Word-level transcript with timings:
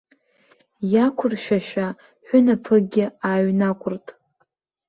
Иақәыршәашәа 0.93 1.87
ҳәынаԥыкгьы 2.25 3.05
ааҩнакәырт. 3.27 4.07